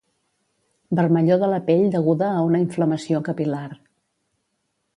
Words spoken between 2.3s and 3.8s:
una inflamació capil·lar.